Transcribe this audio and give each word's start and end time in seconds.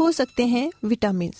हो 0.00 0.10
सकते 0.12 0.46
हैं 0.46 0.70
विटामिन 0.84 1.32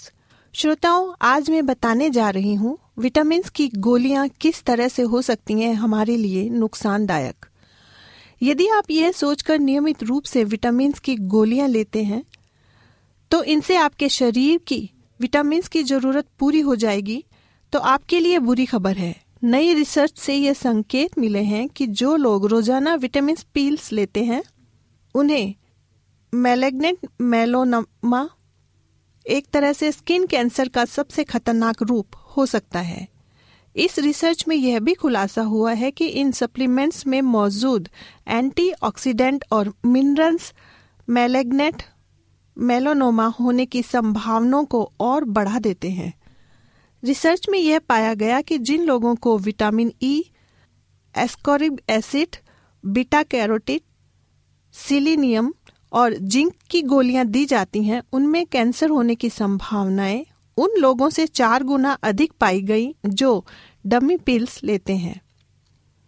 श्रोताओं, 0.55 1.13
आज 1.23 1.51
मैं 1.51 1.65
बताने 1.67 2.09
जा 2.11 2.29
रही 2.31 2.55
हूँ 2.55 2.77
विटामिन 2.99 3.43
की 3.55 3.69
गोलियाँ 3.79 4.27
किस 4.41 4.63
तरह 4.63 4.89
से 4.89 5.03
हो 5.03 5.21
सकती 5.23 5.61
हैं 5.61 5.73
हमारे 5.75 6.17
लिए 6.17 6.49
नुकसानदायक। 6.51 7.47
यदि 8.43 8.67
आप 8.69 8.91
यह 8.91 9.13
सोचकर 9.13 9.59
नियमित 9.59 10.03
रूप 10.03 10.25
से 10.25 10.45
विटामिन 10.45 10.93
की 11.05 11.15
गोलियाँ 11.29 11.69
लेते 11.69 12.03
हैं 12.05 12.23
तो 13.31 13.43
इनसे 13.45 13.77
आपके 13.77 14.09
शरीर 14.09 14.59
की 14.67 14.79
विटामिन 15.21 15.63
की 15.73 15.83
ज़रूरत 15.83 16.27
पूरी 16.39 16.61
हो 16.61 16.77
जाएगी 16.77 17.23
तो 17.73 17.79
आपके 17.79 18.21
लिए 18.21 18.39
बुरी 18.41 18.67
खबर 18.67 18.97
है। 18.97 19.15
नई 19.45 19.75
रिसर्च 19.75 20.19
से 20.19 20.35
ये 20.35 20.55
संकेत 20.55 21.19
मिले 21.19 21.43
हैं 21.45 21.69
कि 21.69 21.87
जो 21.87 22.15
लोग 22.17 22.47
रोज़ाना 22.47 22.95
विटामिन 22.97 23.37
पील्स 23.55 23.91
लेते 23.93 24.25
हैं, 24.25 24.43
उन्हें 25.15 25.55
मेलेग्नेंट 26.33 27.07
मेलोनमा 27.21 28.29
एक 29.27 29.47
तरह 29.53 29.73
से 29.73 29.93
स्किन 29.93 30.27
कैंसर 30.27 30.69
का 30.69 30.85
सबसे 30.85 31.25
खतरनाक 31.25 31.83
रूप 31.83 32.07
हो 32.37 32.47
सकता 32.47 32.81
है। 32.81 33.09
इस 33.77 33.99
रिसर्च 33.99 34.45
में 34.49 34.57
यह 34.57 34.81
भी 34.81 34.95
खुलासा 34.95 35.43
हुआ 35.43 35.73
है 35.73 35.91
कि 35.91 36.07
इन 36.07 36.33
सप्लीमेंट्स 36.33 37.07
में 37.07 37.23
मौजूद 37.23 37.89
एंटीऑक्सीडेंट 38.29 39.45
और 39.53 39.75
मिनरल्स 39.87 40.55
मेलेग्नेट 41.09 41.83
मेलोनोमा 42.59 43.27
होने 43.27 43.67
की 43.67 43.83
संभावनाओं 43.83 44.65
को 44.65 44.93
और 45.01 45.25
बढ़ा 45.25 45.59
देते 45.59 45.91
हैं। 45.91 46.15
रिसर्च 47.05 47.47
में 47.49 47.59
यह 47.59 47.79
पाया 47.79 48.15
गया 48.15 48.41
कि 48.41 48.59
जिन 48.59 48.85
लोगों 48.85 49.15
को 49.17 49.39
vitamin 49.39 49.93
E 50.03 50.31
ascorbic 51.19 51.81
acid, 51.89 52.37
beta 52.87 53.23
carotene, 53.23 53.81
selenium 54.73 55.55
और 55.93 56.15
जिंक 56.15 56.53
की 56.71 56.83
गोलियाँ 56.83 57.25
दी 57.27 57.45
जाती 57.45 57.83
हैं, 57.85 58.03
उनमें 58.13 58.47
कैंसर 58.47 58.91
होने 58.91 59.15
की 59.15 59.31
संभावनाएँ 59.31 60.27
उन 60.57 60.71
लोगों 60.79 61.11
से 61.11 61.27
चार 61.27 61.63
गुना 61.63 61.93
अधिक 62.03 62.33
पाई 62.33 62.63
गई 62.63 62.95
जो 63.07 63.47
डमी 63.87 64.17
पिल्स 64.17 64.65
लेते 64.65 64.97
हैं। 64.97 65.21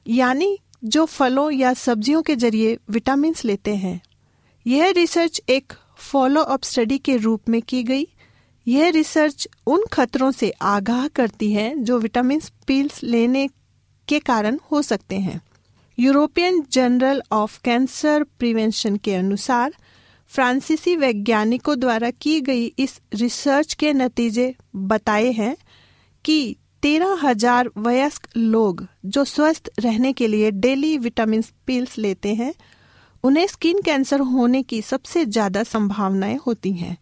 यानी 0.07 0.59
जो 0.85 1.05
फलों 1.05 1.51
या 1.51 1.75
सब्जियों 1.75 2.23
के 2.23 2.37
ज़रिए 2.37 2.79
विटामिन 2.91 3.35
लेते 3.45 3.75
हैं। 3.75 4.01
यह 4.67 4.91
रिसर्च 4.91 5.43
एक 5.49 5.73
फॉलो 5.97 6.41
अप 6.41 6.63
स्टडी 6.63 6.99
के 6.99 7.17
रूप 7.17 7.49
में 7.49 7.63
की 7.63 7.83
गई। 7.83 8.07
यह 8.69 8.89
रिसर्च 8.89 9.49
उन 9.67 9.85
खतरों 9.93 10.31
से 10.31 10.51
आगाह 10.63 11.09
करती 11.09 11.53
है 11.53 11.77
जो 11.77 11.99
विटामिन 11.99 12.41
पिल्स 12.67 13.03
लेने 13.03 13.49
के 14.09 14.19
कारण 14.19 14.59
हो 14.73 14.83
सकते 14.83 15.17
हैं। 15.17 15.41
European 15.99 16.63
journal 16.73 17.23
of 17.33 17.59
cancer 17.65 18.23
prevention 18.39 18.97
के 18.97 19.15
अनुसार, 19.15 19.73
फ्रांसीसी 20.31 20.97
वैज्ञानिकों 20.97 21.79
द्वारा 21.81 22.11
की 22.11 22.41
गई 22.41 22.65
इस 22.79 23.01
रिसर्च 23.15 23.75
के 23.75 23.93
नतीजे 23.93 24.55
बताए 24.77 25.31
हैं 25.33 25.57
कि 26.25 26.57
तेरह 26.83 27.19
हज़ार 27.23 27.71
वयस्क 27.79 28.29
लोग 28.37 28.87
जो 29.07 29.25
स्वस्थ 29.25 29.71
रहने 29.79 30.13
के 30.13 30.27
लिए 30.27 30.51
डेली 30.51 30.97
विटामिन 30.99 31.43
पिल्स 31.67 31.99
लेते 31.99 32.35
हैं, 32.35 32.55
उन्हें 33.25 33.47
स्किन 33.47 33.81
कैंसर 33.81 34.21
होने 34.21 34.63
की 34.63 34.81
सबसे 34.83 35.25
ज़्यादा 35.25 35.63
संभावनाएँ 35.63 36.39
होती 36.47 36.73
हैं। 36.73 36.97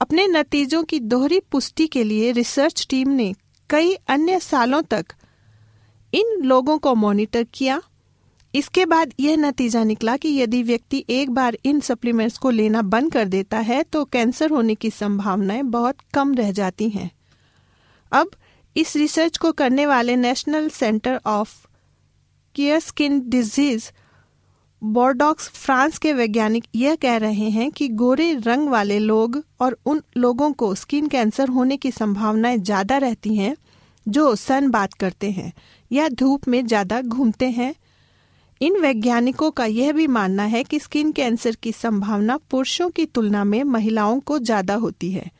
अपने 0.00 0.26
नतीजों 0.26 0.82
की 0.84 0.98
दोहरी 1.00 1.40
पुष्टि 1.50 1.86
के 1.86 2.04
लिए 2.04 2.32
रिसर्च 2.32 2.86
टीम 2.90 3.08
ने 3.08 3.32
कई 3.70 3.94
अन्य 4.08 4.40
सालों 4.40 4.82
तक 4.82 5.12
इन 6.12 6.40
लोगों 6.44 6.78
को 6.78 6.94
मॉनिटर 6.94 7.46
किया 7.54 7.80
इसके 8.54 8.84
बाद 8.86 9.12
यह 9.20 9.36
नतीजा 9.36 9.82
निकला 9.84 10.16
कि 10.16 10.28
यदि 10.30 10.62
व्यक्ति 10.62 11.04
एक 11.10 11.30
बार 11.30 11.56
इन 11.64 11.80
सप्लीमेंट्स 11.80 12.38
को 12.38 12.50
लेना 12.50 12.82
बंद 12.84 13.12
कर 13.12 13.28
देता 13.28 13.58
है 13.60 13.82
तो 13.82 14.04
कैंसर 14.04 14.50
होने 14.50 14.74
की 14.74 14.90
संभावनाएँ 14.90 15.62
बहुत 15.62 15.96
कम 16.14 16.34
रह 16.34 16.52
जाती 16.52 16.88
हैं। 16.90 17.10
अब 18.12 18.30
इस 18.76 18.94
रिसर्च 18.96 19.36
को 19.36 19.52
करने 19.52 19.86
वाले 19.86 20.16
national 20.16 20.68
centre 20.68 21.20
of 21.26 21.54
care 22.54 22.80
skin 22.80 23.20
disease 23.30 23.90
Bordeaux 24.82 25.48
France 25.48 25.98
के 25.98 26.12
वैज्ञानिक 26.12 26.64
यह 26.74 26.94
कह 26.94 27.16
रहे 27.16 27.48
हैं 27.50 27.70
कि 27.70 27.88
गोरे 27.88 28.32
रंग 28.36 28.68
वाले 28.68 28.98
लोग 28.98 29.42
और 29.60 29.76
उन 29.86 30.02
लोगों 30.16 30.52
को 30.52 30.74
स्किन 30.74 31.08
कैंसर 31.08 31.48
होने 31.48 31.76
की 31.76 31.90
संभावनाएँ 31.90 32.58
ज़्यादा 32.58 32.96
रहती 32.96 33.34
हैं, 33.36 33.54
जो 34.06 34.34
सन 34.36 34.70
बात 34.70 34.94
करते 34.94 35.30
हैं 35.30 35.52
या 35.90 36.08
धूप 36.08 36.48
में 36.48 36.66
ज़्यादा 36.66 37.00
घूमते 37.02 37.50
हैं। 37.50 37.74
इन 38.62 38.76
वैज्ञानिकों 38.80 39.50
का 39.50 39.64
यह 39.66 39.92
भी 39.92 40.06
मानना 40.06 40.42
है 40.44 40.62
कि 40.64 40.78
स्किन 40.78 41.10
कैंसर 41.12 41.54
की 41.62 41.72
संभावना 41.72 42.36
पुरुषों 42.50 42.88
की 42.90 43.06
तुलना 43.06 43.42
में 43.44 43.62
महिलाओं 43.64 44.20
को 44.20 44.38
ज़्यादा 44.38 44.74
होती 44.74 45.10
है, 45.12 45.30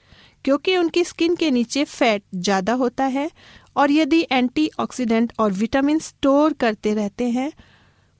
क्योंकि 0.44 0.76
उनकी 0.76 1.04
स्किन 1.04 1.36
के 1.36 1.50
नीचे 1.50 1.84
फैट 1.84 2.22
ज़्यादा 2.36 2.72
होता 2.74 3.04
है 3.06 3.30
और 3.76 3.90
यदि 3.90 4.20
एंटीऑक्सीडेंट 4.32 5.32
और 5.38 5.52
विटामिन 5.52 5.98
स्टोर 5.98 6.52
करते 6.52 6.94
रहते 6.94 7.28
हैं, 7.30 7.52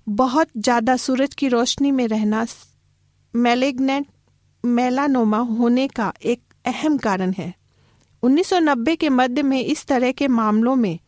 बहुत 0.07 0.49
ज़्यादा 0.59 0.97
सूरज 0.99 1.35
की 1.35 1.49
रोशनी 1.49 1.91
में 1.91 2.07
रहना 2.09 2.47
मेलेग्नेट, 3.35 4.07
मेलानोमा 4.65 5.39
होने 5.39 5.89
का 5.89 6.13
एक 6.25 6.41
अहम 6.67 6.99
कारण 6.99 7.33
है। 7.33 7.53
1990 8.23 8.97
के 8.97 9.09
मध्य 9.11 9.43
में 9.43 9.61
इस 9.61 9.87
तरह 9.87 10.13
के 10.13 10.29
मामलों 10.31 10.77
में 10.77 10.99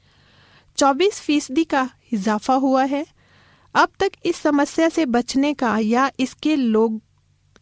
24 0.79 1.21
फ़ीसदी 1.21 1.65
का 1.65 1.89
इजाफा 2.13 2.55
हुआ 2.55 2.85
है 2.85 3.05
अब 3.75 3.89
तक 4.01 4.13
इस 4.25 4.37
समस्या 4.37 4.89
से 4.89 5.07
बचने 5.07 5.53
का 5.55 5.79
या 5.79 6.11
इसके 6.21 6.57
लोग, 6.57 7.01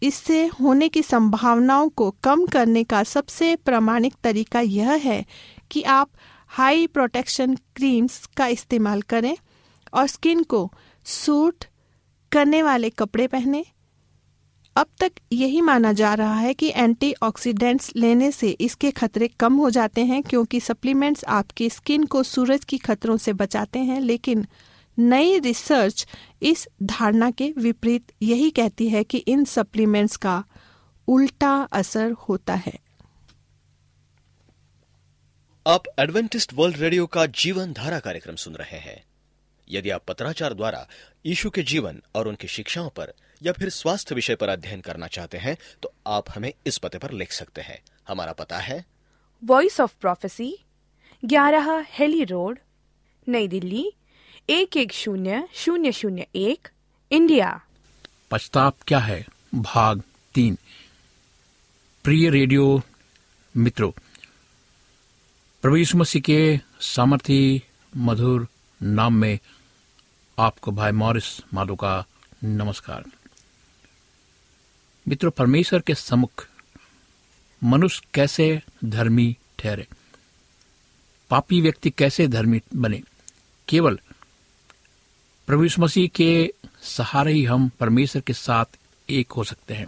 इससे 0.03 0.47
होने 0.61 0.89
की 0.89 1.03
संभावनाओं 1.03 1.89
को 1.89 2.11
कम 2.23 2.47
करने 2.47 2.85
का 2.85 3.03
सबसे 3.03 3.55
प्रामाणिक 3.57 4.15
तरीका 4.25 4.61
यह 4.61 4.91
है 4.91 5.25
कि 5.71 5.83
आप 5.83 6.11
हाई 6.49 6.87
प्रोटेक्शन 6.87 7.55
क्रीम्स 7.77 8.27
का 8.37 8.47
इस्तेमाल 8.47 9.03
करें 9.03 9.37
और 9.93 10.07
स्किन 10.07 10.43
को 10.43 10.71
सूट 11.07 11.65
करने 12.33 12.63
वाले 12.63 12.91
कपड़े 12.91 13.27
पहने। 13.27 13.65
अब 14.77 14.87
तक 15.01 15.13
यही 15.33 15.61
माना 15.61 15.93
जा 15.93 16.13
रहा 16.15 16.35
है 16.35 16.53
कि 16.55 16.73
एंटीऑक्सीडेंट्स 16.77 17.93
लेने 17.97 18.31
से 18.33 18.51
इसके 18.61 18.91
खतरे 18.91 19.29
कम 19.41 19.55
हो 19.55 19.71
जाते 19.71 20.05
हैं 20.05 20.23
क्योंकि 20.23 20.61
सप्लीमेंट्स 20.61 21.25
आपकी 21.25 21.71
स्किन 21.71 22.05
को 22.05 22.23
सूरज 22.23 22.65
की 22.65 22.79
खतरों 22.79 23.17
से 23.17 23.33
बचाते 23.33 23.79
हैं, 23.79 24.01
लेकिन 24.01 24.47
नई 24.99 25.39
रिसर्च 25.39 26.07
इस 26.43 26.69
धारणा 26.83 27.31
के 27.31 27.53
विपरीत 27.59 28.13
यही 28.23 28.51
कहती 28.51 28.89
है 28.89 29.05
कि 29.05 29.19
इन 29.19 29.45
सप्लीमेंट्स 29.45 30.17
का 30.17 30.45
उल्टा 31.09 31.53
असर 31.73 32.11
होता 32.11 32.55
है। 32.55 32.79
आप 35.67 35.83
एडवेंटिस्ट 35.99 36.53
वर्ल्ड 36.55 36.77
रेडियो 36.77 37.07
का 37.07 37.27
जीवन 37.27 37.73
धारा 37.73 37.99
कार्यक्रम 38.01 38.37
सुन 38.37 38.55
रहे 38.55 38.79
हैं। 38.79 39.03
यदि 39.71 39.91
आप 39.91 40.05
पत्राचार 40.09 40.55
द्वारा 40.55 40.87
यीशु 41.27 41.51
के 41.51 41.63
जीवन 41.63 42.03
और 42.15 42.29
उनकी 42.29 42.49
शिक्षाओं 42.49 42.89
पर 42.91 43.13
या 43.43 43.53
फिर 43.53 43.69
स्वास्थ्य 43.69 44.15
विषय 44.15 44.35
पर 44.35 44.49
अध्ययन 44.49 44.81
करना 44.81 45.07
चाहते 45.07 45.39
हैं 45.39 45.57
तो 45.83 45.93
आप 46.07 46.31
हमें 46.31 46.53
इस 46.67 46.79
पते 46.79 46.99
पर 46.99 47.11
लिख 47.11 47.33
सकते 47.33 47.61
हैं। 47.61 47.79
हमारा 48.09 48.33
पता 48.33 48.59
है। 48.59 48.85
वॉइस 49.45 49.81
ऑफ़ 49.81 49.95
प्रोफेसी 50.01 50.59
ग्यारह 51.25 51.87
हेली 51.89 52.25
रोड 52.25 52.59
नई 53.29 53.49
दिल्ली 53.49 53.93
एक 54.51 54.77
एक 54.77 54.93
शून्य 54.93 55.49
शून्य 55.55 55.93
शून्य 55.93 56.27
एक, 56.35 56.69
इंडिया। 57.11 57.61
पछताप 58.31 58.77
क्या 58.87 58.99
है? 58.99 59.27
भाग 59.55 60.03
तीन। 60.35 60.59
प्रिय 62.05 62.31
रेडियो 62.31 62.83
मित्रों, 63.57 63.91
प्रभु 65.63 65.77
यीशु 65.77 65.99
मसीह 65.99 66.23
के 66.23 66.61
सामर्थी 66.81 67.63
मधुर 67.97 68.49
नाम 68.83 69.15
में 69.15 69.39
आपको 70.39 70.71
भाई 70.71 70.93
मॉरिस 70.93 71.41
माधो 71.55 71.77
का 71.77 72.05
नमस्कार। 72.45 73.05
मित्रों, 75.09 75.31
परमेश्वर 75.31 75.81
के 75.81 75.95
सम्मुख 75.95 76.49
मनुष्य 77.65 78.07
कैसे 78.15 78.63
धर्मी 78.85 79.37
ठहरे? 79.59 79.87
पापी 81.31 81.61
व्यक्ति 81.61 81.91
कैसे 81.91 82.29
धर्मी 82.29 82.61
बने? 82.77 83.03
केवल 83.69 84.01
प्रभु 85.53 85.63
यीशु 85.63 85.83
मसीह 85.83 86.09
के 86.09 86.55
सहारे 86.83 87.33
ही 87.33 87.45
हम 87.45 87.69
परमेश्वर 87.69 88.23
के 88.23 88.33
साथ 88.33 88.65
एक 89.11 89.33
हो 89.33 89.45
सकते 89.45 89.75
हैं 89.75 89.87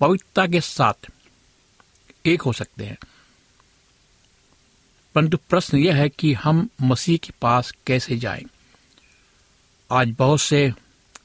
पवित्रता 0.00 0.46
के 0.46 0.60
साथ 0.60 1.10
एक 2.26 2.42
हो 2.42 2.52
सकते 2.52 2.84
हैं 2.84 2.98
परंतु 5.14 5.36
प्रश्न 5.36 5.78
यह 5.78 5.96
है 5.96 6.08
कि 6.08 6.32
हम 6.32 6.68
मसीह 6.82 7.18
के 7.18 7.32
पास 7.42 7.74
कैसे 7.86 8.18
जाएँ? 8.18 8.44
आज 9.92 10.14
बहुत 10.18 10.40
से 10.40 10.72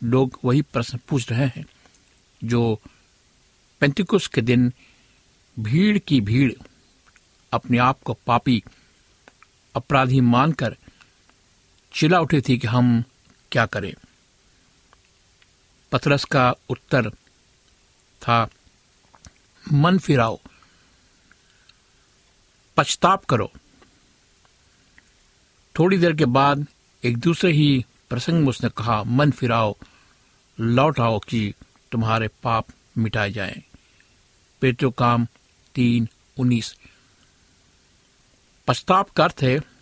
लोग 0.04 0.40
वही 0.46 0.62
प्रश्न 0.62 1.00
पूछ 1.10 1.32
रहे 1.32 1.48
हैं, 1.48 1.66
जो 2.44 2.82
पेंतिकुस 3.80 4.28
के 4.28 4.42
दिन 4.42 4.74
भीड़ 5.60 5.98
की 5.98 6.22
भीड़ 6.22 6.54
अपने 7.52 7.78
आप 7.78 8.02
को 8.02 8.14
पापी, 8.14 8.64
अपराधी 9.76 10.22
मानकर 10.22 10.78
चिल्ला 11.96 12.20
उठी 12.20 12.42
थी 12.42 12.58
कि 12.58 12.68
हम 12.68 13.04
क्या 13.52 13.66
करें। 13.66 13.94
पतरस 15.92 16.26
का 16.26 16.54
उत्तर 16.70 17.10
था, 18.22 18.50
मन 19.74 19.98
फिराओ, 19.98 20.40
पछताप 22.78 23.26
करो। 23.26 23.52
थोड़ी 25.80 25.98
देर 25.98 26.16
के 26.16 26.26
बाद 26.26 26.68
एक 27.04 27.18
दूसरे 27.18 27.52
ही 27.52 27.86
प्रसंग 28.10 28.42
में 28.42 28.48
उसने 28.48 28.70
कहा, 28.70 29.04
मन 29.04 29.32
फिराओ, 29.32 29.76
लौट 30.60 31.00
आओ 31.00 31.20
कि 31.20 31.54
तुम्हारे 31.92 32.28
पाप 32.28 32.66
मिटाए 32.98 33.32
जाएँ। 33.32 33.64
पेट्रो 34.62 34.92
काम 34.92 35.28
तीन 35.76 36.10
उन्नीस। 36.38 36.76
पछताप 38.68 39.10
का 39.10 39.24
अर्थ 39.24 39.40
है 39.42 39.75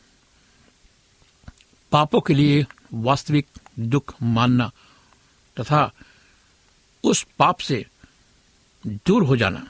पापों 1.93 2.21
के 2.21 2.33
लिए 2.33 2.65
वास्तविक 2.93 3.47
दुख 3.79 4.15
मानना 4.23 4.71
तथा 5.59 5.91
उस 7.03 7.25
पाप 7.39 7.59
से 7.59 7.85
दूर 8.87 9.23
हो 9.23 9.37
जाना। 9.37 9.67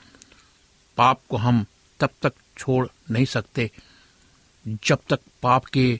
पाप 0.97 1.21
को 1.29 1.37
हम 1.37 1.65
तब 1.99 2.09
तक 2.21 2.33
छोड़ 2.57 2.87
नहीं 3.11 3.25
सकते 3.25 3.71
जब 4.67 4.99
तक 5.09 5.19
पाप 5.41 5.65
के 5.65 5.99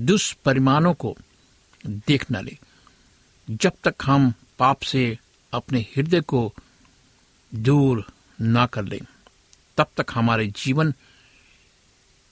दुष्परिमाणों 0.00 0.94
को 0.94 1.16
देख 1.86 2.30
न 2.30 2.44
ले। 2.44 2.58
जब 3.50 3.72
तक 3.84 3.94
हम 4.02 4.32
पाप 4.58 4.82
से 4.82 5.18
अपने 5.52 5.80
हृदय 5.80 6.20
को 6.20 6.54
दूर 7.54 8.04
ना 8.40 8.66
कर 8.66 8.84
लें, 8.84 9.00
तब 9.76 9.86
तक 9.96 10.06
हमारे 10.14 10.46
जीवन 10.46 10.94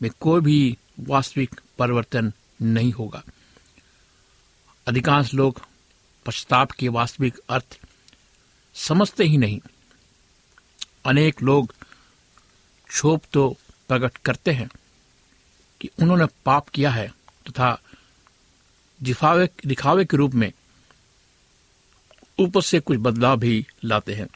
में 0.03 0.11
कोई 0.21 0.41
भी 0.41 0.79
वास्तविक 1.01 1.61
परिवर्तन 1.79 2.33
नहीं 2.63 2.93
होगा। 2.93 3.23
अधिकांश 4.89 5.35
लोग 5.35 5.67
पश्चाताप 6.27 6.71
के 6.71 6.89
वास्तविक 6.89 7.39
अर्थ 7.51 7.81
समझते 8.75 9.25
ही 9.25 9.37
नहीं। 9.37 9.61
अनेक 11.07 11.43
लोग 11.43 11.75
क्षोभ 12.89 13.21
तो 13.33 13.57
प्रकट 13.89 14.17
करते 14.17 14.51
हैं 14.51 14.69
कि 15.81 15.91
उन्होंने 16.03 16.27
पाप 16.45 16.69
किया 16.69 16.91
है 16.91 17.09
तथा 17.49 17.83
दिखावे 19.03 19.49
दिखावे 19.67 20.05
के 20.05 20.17
रूप 20.17 20.35
में 20.35 20.53
ऊपर 22.39 22.63
से 22.63 22.81
कुछ 22.81 22.99
बदलाव 22.99 23.37
भी 23.37 23.67
लाते 23.85 24.15
हैं। 24.15 24.29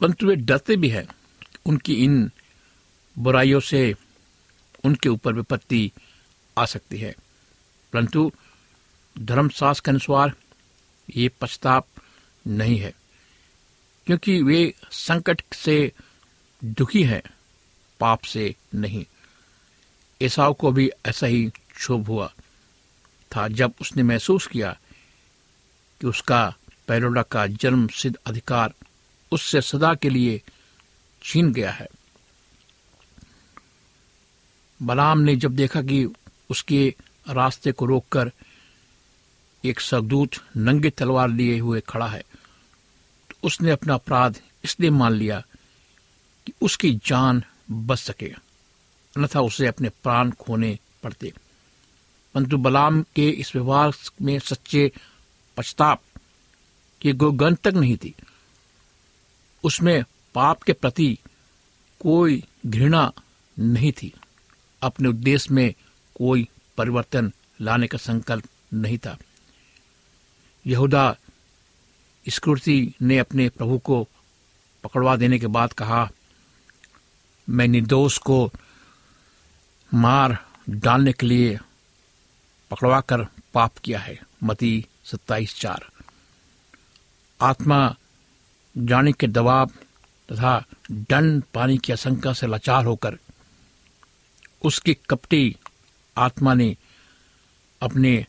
परंतु 0.00 0.26
वे 0.26 0.36
डरते 0.36 0.76
भी 0.76 0.88
हैं 0.88 1.08
उनकी 1.66 1.94
इन 1.94 2.30
बुराइयों 3.18 3.60
से 3.60 3.94
उनके 4.84 5.08
ऊपर 5.08 5.32
विपत्ति 5.32 5.92
आ 6.58 6.66
सकती 6.66 6.98
है। 6.98 7.14
परंतु 7.92 8.32
धर्मशास्त्र 9.18 9.84
के 9.84 9.90
अनुसार 9.90 10.32
ये 11.16 11.28
पश्चाताप 11.28 11.86
नहीं 12.46 12.78
है, 12.78 12.94
क्योंकि 14.06 14.42
वे 14.42 14.74
संकट 14.90 15.42
से 15.54 15.92
दुखी 16.64 17.02
हैं, 17.04 17.22
पाप 18.00 18.22
से 18.22 18.54
नहीं। 18.74 19.04
एसाव 20.22 20.52
को 20.52 20.72
भी 20.72 20.90
ऐसा 21.06 21.26
ही 21.26 21.44
क्षोभ 21.74 22.06
हुआ 22.06 22.32
था 23.36 23.48
जब 23.48 23.72
उसने 23.80 24.02
महसूस 24.02 24.46
किया 24.46 24.78
कि 26.00 26.06
उसका 26.06 26.54
पैरोडा 26.88 27.22
का 27.22 27.46
जन्म 27.46 27.88
सिद्ध 27.88 28.16
अधिकार 28.26 28.74
उससे 29.32 29.60
सदा 29.60 29.94
के 29.94 30.10
लिए 30.10 30.42
छीन 31.22 31.52
गया 31.52 31.70
है। 31.70 31.88
बलाम 34.82 35.18
ने 35.18 35.36
जब 35.36 35.56
देखा 35.56 35.82
कि 35.82 36.06
उसके 36.50 36.94
रास्ते 37.28 37.72
को 37.72 37.86
रोककर 37.86 38.32
एक 39.64 39.80
सदूत 39.80 40.30
नंगे 40.56 40.90
तलवार 40.90 41.28
लिए 41.28 41.58
हुए 41.58 41.80
खड़ा 41.80 42.06
है 42.06 42.24
तो 43.30 43.34
उसने 43.42 43.70
अपना 43.70 43.94
अपराध 43.94 44.40
इसलिए 44.64 44.90
मान 44.90 45.12
लिया 45.12 45.42
कि 46.46 46.52
उसकी 46.62 46.92
जान 47.06 47.42
बच 47.70 47.98
सके, 47.98 48.26
अन्यथा 49.16 49.40
उसे 49.40 49.66
अपने 49.66 49.88
प्राण 49.88 50.30
खोने 50.30 50.78
पड़ते। 51.02 51.32
परंतु 52.34 52.56
बलाम 52.56 53.02
के 53.02 53.28
इस 53.30 53.54
व्यवहार 53.56 53.92
में 54.22 54.38
सच्चे 54.38 54.92
पछताप 55.56 56.02
की 57.00 57.12
गन 57.12 57.54
तक 57.54 57.74
नहीं 57.74 57.96
थी। 57.96 58.14
उसमें 59.64 60.04
पाप 60.34 60.62
के 60.62 60.72
प्रति 60.72 61.18
कोई 62.00 62.44
घृणा 62.66 63.12
नहीं 63.58 63.92
थी। 63.92 64.12
अपने 64.82 65.08
उद्देश्य 65.08 65.54
में 65.54 65.74
कोई 66.14 66.48
परिवर्तन 66.76 67.32
लाने 67.60 67.86
का 67.86 67.98
संकल्प 67.98 68.44
नहीं 68.74 68.98
था। 68.98 69.18
यहूदा 70.66 71.16
स्कृति 72.28 72.94
ने 73.02 73.18
अपने 73.18 73.48
प्रभु 73.48 73.78
को 73.78 74.08
पकड़वा 74.84 75.16
देने 75.16 75.38
के 75.38 75.46
बाद 75.46 75.72
कहा, 75.72 76.10
मैं 77.48 77.68
निर्दोष 77.68 78.18
को 78.18 78.52
मार 79.94 80.38
डालने 80.70 81.12
के 81.12 81.26
लिए 81.26 81.58
पकड़वा 82.70 83.00
कर 83.00 83.24
पाप 83.54 83.78
किया 83.78 83.98
है। 83.98 84.18
मती 84.42 84.86
सत्ताईस 85.04 85.60
चार। 85.60 85.90
आत्मा 87.40 87.96
जाने 88.78 89.12
के 89.12 89.26
दबाव 89.26 89.66
तथा 90.32 90.64
दंड 90.90 91.42
पानी 91.54 91.78
की 91.78 91.92
आशंका 91.92 92.32
से 92.32 92.46
लाचार 92.46 92.84
होकर 92.84 93.18
उसकी 94.64 94.94
कपटी 95.10 95.56
आत्मा 96.16 96.54
ने 96.54 96.76
अपने 97.82 98.26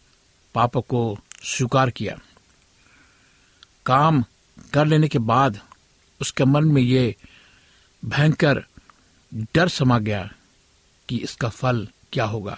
पाप 0.56 0.78
को 0.78 1.20
स्वीकार 1.44 1.90
किया। 1.90 2.20
काम 3.86 4.24
कर 4.74 4.86
लेने 4.86 5.08
के 5.08 5.20
बाद 5.20 5.60
उसके 6.22 6.46
मन 6.46 6.66
में 6.66 6.82
ये 6.82 7.16
भयंकर 8.06 8.64
डर 9.34 9.68
समा 9.68 10.00
गया 10.00 10.30
कि 11.10 11.18
इसका 11.18 11.50
फल 11.50 11.88
क्या 12.14 12.26
होगा। 12.26 12.58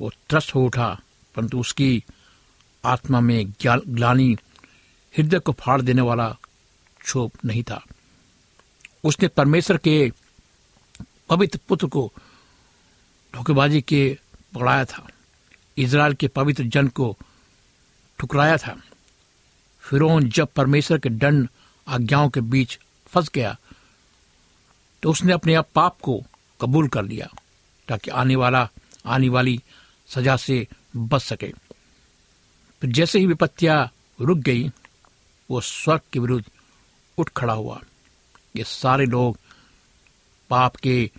वो 0.00 0.10
त्रस्त 0.28 0.54
हो 0.54 0.64
उठा, 0.66 1.00
परंतु 1.34 1.60
उसकी 1.60 2.04
आत्मा 2.84 3.20
में 3.20 3.52
ग्लानी 3.66 4.36
हृदय 5.18 5.38
को 5.38 5.52
फाड़ 5.52 5.80
देने 5.82 6.02
वाला 6.02 6.28
क्षोभ 7.00 7.30
नहीं 7.44 7.62
था। 7.62 7.84
उसने 9.04 9.28
परमेश्वर 9.28 9.76
के 9.76 10.12
पवित्र 11.28 11.60
पुत्र 11.68 11.86
को 11.86 12.12
धोखेबाजी 13.34 13.80
के 13.80 14.18
पकड़ाया 14.54 14.84
था। 14.84 15.06
इज़राइल 15.76 16.14
के 16.14 16.28
पवित्र 16.28 16.64
जन 16.64 16.88
को 16.88 17.16
ठुकराया 18.18 18.56
था। 18.56 18.76
फिर 19.82 20.28
जब 20.28 20.48
परमेश्वर 20.56 20.98
के 20.98 21.08
दंड 21.08 21.48
आज्ञाओं 21.86 22.28
के 22.28 22.40
बीच 22.42 22.78
फंस 23.06 23.30
गया 23.34 23.56
तो 25.02 25.10
उसने 25.10 25.32
अपने 25.32 25.54
आप 25.54 25.68
पाप 25.74 25.98
को 26.02 26.22
कबूल 26.60 26.88
कर 26.88 27.02
लिया, 27.02 27.28
ताकि 27.88 28.10
आने 28.10 28.36
वाला, 28.36 28.68
आने 29.06 29.28
वाली 29.28 29.60
सजा 30.08 30.36
से 30.36 30.66
बच 30.96 31.22
सके। 31.22 31.52
फिर 32.82 32.90
जैसे 32.90 33.18
ही 33.18 33.26
विपत्तियाँ 33.26 33.90
रुक 34.20 34.38
गई, 34.38 34.70
वो 35.50 35.60
स्वर्ग 35.60 36.00
के 36.12 36.18
विरुद्ध 36.18 36.44
उठ 37.18 37.30
खड़ा 37.36 37.52
हुआ। 37.52 37.80
ये 38.56 38.64
सारे 38.64 39.06
लोग 39.06 39.38
पाप 40.50 40.76
के 40.76 41.10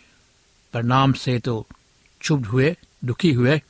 परिणाम 0.73 1.13
से 1.13 1.37
तो 1.39 1.65
क्षुब्ध 2.19 2.45
हुए, 2.45 2.75
दुखी 3.05 3.31
हुए, 3.33 3.61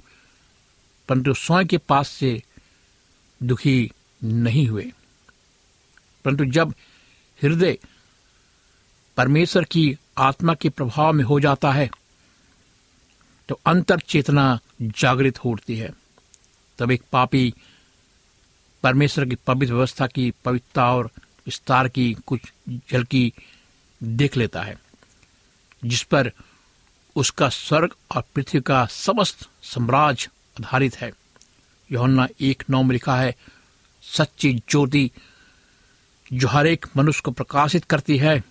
परंतु 1.09 1.33
स्वयं 1.33 1.67
के 1.67 1.77
पास 1.77 2.09
से 2.09 2.41
दुखी 3.41 3.91
नहीं 4.21 4.67
हुए। 4.67 4.91
परंतु 6.25 6.45
जब 6.45 6.73
हृदय 7.41 7.77
परमेश्वर 9.17 9.63
की 9.63 9.97
आत्मा 10.17 10.53
के 10.53 10.69
प्रभाव 10.69 11.13
में 11.13 11.23
हो 11.23 11.39
जाता 11.39 11.71
है 11.71 11.89
तो 13.49 13.59
अंतर 13.65 13.99
चेतना 13.99 14.59
जागृत 14.81 15.37
हो 15.37 15.49
उठती 15.49 15.75
है। 15.75 15.91
तब 16.79 16.91
एक 16.91 17.03
पापी 17.11 17.53
परमेश्वर 18.83 19.25
की 19.25 19.35
पवित्र 19.37 19.73
व्यवस्था 19.73 20.07
की 20.07 20.31
पवित्रता 20.45 20.91
और 20.93 21.09
विस्तार 21.45 21.87
की 21.89 22.13
कुछ 22.25 22.41
झलकी 22.69 23.33
देख 24.01 24.37
लेता 24.37 24.61
है, 24.63 24.77
जिस 25.85 26.03
पर 26.03 26.31
उसका 27.19 27.49
स्वर्ग 27.49 27.95
और 28.15 28.23
पृथ्वी 28.35 28.61
का 28.61 28.85
समस्त 28.85 29.49
साम्राज्य 29.63 30.29
आधारित 30.59 30.95
है। 30.95 31.11
यौना 31.91 32.27
एक 32.41 32.63
नौ 32.69 32.83
में 32.83 32.93
लिखा 32.93 33.15
है, 33.15 33.35
सच्ची 34.01 34.53
ज्योति 34.69 35.11
जो 36.33 36.47
हर 36.47 36.67
एक 36.67 36.85
मनुष्य 36.97 37.21
को 37.25 37.31
प्रकाशित 37.31 37.85
करती 37.85 38.17
है, 38.17 38.43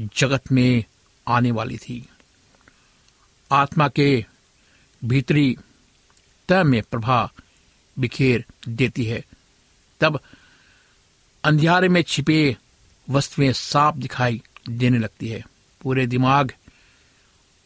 जगत 0.00 0.52
में 0.52 0.84
आने 1.28 1.50
वाली 1.50 1.78
थी। 1.78 2.08
आत्मा 3.52 3.88
के 3.88 4.26
भीतरी 5.04 5.56
तय 6.48 6.62
में 6.62 6.82
प्रभा 6.82 7.32
बिखेर 7.98 8.44
देती 8.68 9.04
है। 9.04 9.24
तब 10.00 10.20
अंधियारे 11.44 11.88
में 11.88 12.02
छिपे 12.02 12.56
वस्तुएँ 13.10 13.52
साफ़ 13.52 13.96
दिखाई 13.96 14.42
देने 14.68 14.98
लगती 14.98 15.28
है। 15.28 15.44
पूरे 15.80 16.06
दिमाग 16.06 16.52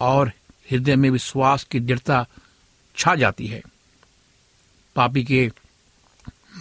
और 0.02 0.28
हृदय 0.71 0.97
में 0.97 1.11
विश्वास 1.11 1.64
की 1.64 1.80
दृढ़ता 1.80 2.26
छा 2.97 3.14
जाती 3.14 3.47
है। 3.47 3.62
पापी 4.97 5.25
के 5.25 5.50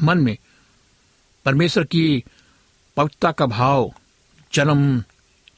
मन 0.04 0.18
में 0.18 0.38
परमेश्वर 1.46 1.84
की 1.84 2.24
पवित्रता 2.98 3.32
का 3.32 3.46
भाव 3.46 3.94
जन्म 4.54 5.04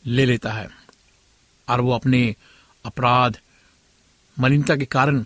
ले 0.06 0.25
लेता 0.25 0.52
है 0.52 0.70
और 1.70 1.82
वो 1.82 1.92
अपने 1.92 2.36
अपराध, 2.86 3.40
मलिनता 4.40 4.75
के 4.75 4.86
कारण 4.86 5.22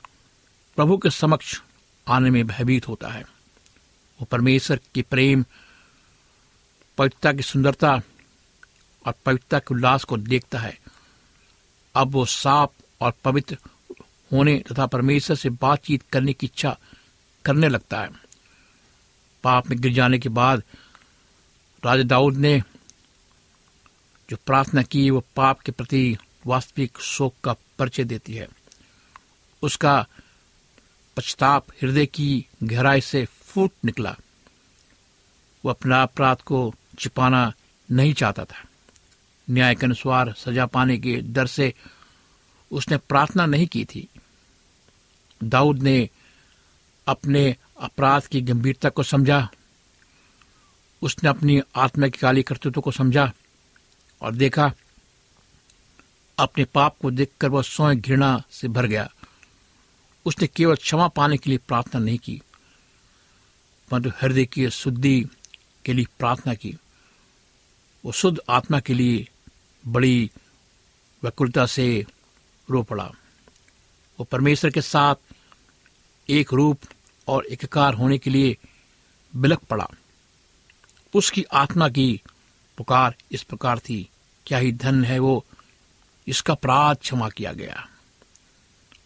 प्रभु 0.76 0.98
के 0.98 1.10
समक्ष 1.10 1.62
आने 2.08 2.30
में 2.30 2.48
भयभीत 2.48 2.88
होता 2.88 3.08
है। 3.08 3.24
वो 4.20 4.26
परमेश्वर 4.26 4.80
के 4.96 5.02
प्रेम, 5.02 5.46
पवित्रता 6.98 7.34
की 7.34 7.42
सुंदरता 7.42 8.02
और 9.06 9.14
पवित्रता 9.26 9.60
के 9.60 9.74
उल्लास 9.74 10.04
को 10.04 10.18
देखता 10.18 10.60
है। 10.60 10.78
अब 11.98 12.12
वो 12.12 12.25
साफ़ 12.25 12.70
और 13.01 13.13
पवित्र 13.24 13.58
होने 14.32 14.63
तथा 14.72 14.86
परमेश्वर 14.86 15.36
से 15.36 15.50
बातचीत 15.50 16.04
करने 16.13 16.34
की 16.34 16.46
इच्छा 16.46 16.77
करने 17.46 17.70
लगता 17.70 18.01
है। 18.01 18.10
पाप 19.44 19.70
में 19.70 19.82
गिर 19.82 19.94
जाने 19.94 20.20
के 20.20 20.30
बाद 20.30 20.63
राजा 21.86 22.04
दाऊद 22.04 22.38
ने 22.38 22.63
जो 24.30 24.38
प्रार्थना 24.46 24.82
की, 24.82 25.10
वो 25.10 25.24
पाप 25.36 25.60
के 25.60 25.72
प्रति 25.72 26.18
वास्तविक 26.48 26.98
शोक 27.01 27.34
का 27.44 27.54
परिचय 27.54 28.04
देती 28.04 28.34
है। 28.34 28.48
उसका 29.62 30.08
पश्चाताप 31.18 31.66
हृदय 31.82 32.06
की 32.06 32.46
गहराई 32.63 33.01
से 33.01 33.25
फूट 33.25 33.72
निकला। 33.86 34.16
वो 35.66 35.72
अपना 35.72 36.04
अपराध 36.04 36.42
को 36.42 36.75
छिपाना 37.00 37.54
नहीं 37.92 38.13
चाहता 38.13 38.46
था। 38.46 38.67
न्याय 39.48 39.75
के 39.75 39.86
अनुसार 39.86 40.34
सजा 40.38 40.66
पाने 40.66 40.98
के 40.98 41.16
डर 41.24 41.48
से 41.48 41.74
उसने 42.72 42.98
प्रार्थना 43.00 43.46
नहीं 43.46 43.68
की 43.68 43.84
थी। 43.86 44.08
दाऊद 45.44 45.84
ने 45.84 46.10
अपने 47.08 47.56
अपराध 47.80 48.25
की 48.25 48.42
गंभीरता 48.42 48.89
को 48.89 49.04
समझा। 49.04 49.48
उसने 51.01 51.30
अपनी 51.30 51.62
आत्मा 51.75 52.08
की 52.08 52.18
काली 52.18 52.44
कर्तृत्व 52.44 52.82
को 52.82 52.92
समझा 52.92 53.32
और 54.22 54.36
देखा, 54.36 54.72
अपने 56.38 56.66
पाप 56.66 56.98
को 57.01 57.12
देखकर 57.12 57.50
वह 57.50 57.62
स्वयं 57.62 58.01
घृणा 58.01 58.42
से 58.51 58.68
भर 58.68 58.86
गया। 58.86 59.10
उसने 60.25 60.48
केवल 60.48 60.75
क्षमा 60.75 61.08
पाने 61.08 61.38
के 61.38 61.50
लिए 61.50 61.60
प्रार्थना 61.68 62.01
नहीं 62.01 62.18
की, 62.18 62.42
परंतु 63.92 64.10
हृदय 64.22 64.46
की 64.46 64.70
शुद्धि 64.70 65.25
के 65.86 65.94
लिए 65.94 66.06
प्रार्थना 66.20 66.54
की। 66.54 66.75
वो 68.04 68.12
शुद्ध 68.12 68.39
आत्मा 68.50 68.80
के 68.80 68.94
लिए 68.94 69.27
बड़ी 69.88 70.32
व्याकुलता 71.24 71.65
से 71.65 72.06
रो 72.70 72.84
पड़ा। 72.84 73.12
वो 74.20 74.24
परमेश्वर 74.24 74.72
के 74.72 74.82
साथ 74.82 75.15
एक 76.29 76.53
रूप 76.53 76.79
और 77.27 77.46
एकाकार 77.46 77.94
होने 77.94 78.18
के 78.18 78.29
लिए 78.29 78.57
बिलक 79.35 79.59
पड़ा। 79.59 79.88
उसकी 81.16 81.44
आत्मा 81.44 81.90
की 81.90 82.22
पुकार 82.77 83.16
इस 83.31 83.44
प्रकार 83.44 83.79
थी, 83.79 84.09
क्या 84.46 84.57
ही 84.57 84.72
धन 84.72 85.03
है 85.03 85.20
वो, 85.20 85.46
इसका 86.27 86.53
अपराध 86.53 86.98
क्षमा 86.98 87.29
किया 87.29 87.53
गया। 87.53 87.90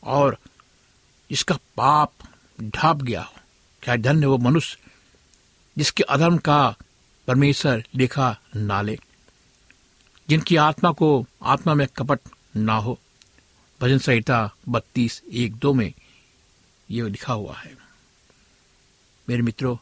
और 0.03 0.37
इसका 1.31 1.55
पाप 1.55 2.13
ढाप 2.61 2.97
गया। 2.97 3.31
क्या 3.83 3.95
धन्य 3.95 4.25
वो 4.25 4.37
मनुष्य, 4.37 4.77
जिसके 5.77 6.03
अधर्म 6.03 6.37
का 6.37 6.75
परमेश्वर 7.27 7.83
लेखा 7.95 8.37
ना 8.55 8.81
ले। 8.81 8.99
जिनकी 10.31 10.55
आत्मा 10.55 10.91
को 10.91 11.25
आत्मा 11.43 11.73
में 11.73 11.87
कपट 11.87 12.19
ना 12.55 12.73
हो। 12.73 12.99
भजन 13.81 13.97
संहिता 13.97 14.55
बत्तीस, 14.69 15.21
एक 15.31 15.55
दो 15.55 15.73
में 15.73 15.93
ये 16.91 17.09
लिखा 17.09 17.33
हुआ 17.33 17.55
है। 17.55 17.75
मेरे 19.29 19.41
मित्रों, 19.41 19.77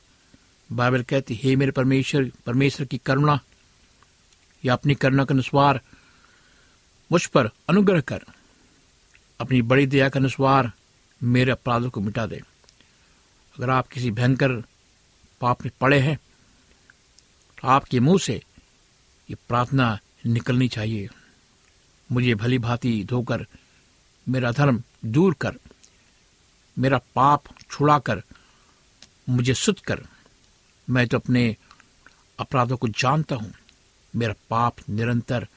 बाइबल 0.72 1.04
कहती, 1.04 1.36
हे 1.36 1.56
मेरे 1.56 1.72
परमेश्वर 1.72 2.32
परमेश्वर 2.46 2.86
की 2.86 2.98
करुणा 2.98 3.40
या 4.66 4.74
अपनी 4.74 4.96
करुणा 4.96 5.26
के 5.26 5.34
अनुसार 5.34 5.82
मुझ 7.12 7.26
पर 7.26 7.50
अनुग्रह 7.70 8.02
कर। 8.02 8.26
अपनी 9.40 9.62
बड़ी 9.62 9.86
दया 9.86 10.10
के 10.10 10.20
अनुसार 10.20 10.72
मेरे 11.24 11.52
अपराधों 11.52 11.90
को 11.90 12.02
मिटा 12.02 12.26
दे। 12.26 12.42
अगर 13.56 13.70
आप 13.70 13.88
किसी 13.88 14.12
भयंकर 14.12 14.62
पाप 15.42 15.62
में 15.62 15.72
पड़े 15.82 16.00
हैं 16.00 16.20
तो 17.58 17.68
आपके 17.68 18.00
मुँह 18.00 18.20
से 18.20 18.42
ये 19.30 19.36
प्रार्थना 19.36 20.00
निकलनी 20.26 20.68
चाहिए। 20.68 21.10
मुझे 22.12 22.36
भली 22.36 22.58
भांति 22.58 23.04
धोकर, 23.04 23.46
मेरा 24.30 24.52
धर्म 24.52 24.84
दूर 25.06 25.34
कर, 25.34 25.56
मेरा 26.78 27.00
पाप 27.16 27.44
छुड़ाकर, 27.72 28.24
मुझे 29.30 29.54
सुध 29.54 29.80
कर, 29.80 30.06
मैं 30.90 31.08
तो 31.08 31.18
अपने 31.18 31.56
अपराधों 32.40 32.78
को 32.78 32.88
जानता 32.88 33.36
हूँ। 33.36 33.54
मेरा 34.16 34.34
पाप 34.50 34.76
निरंतर 34.90 35.48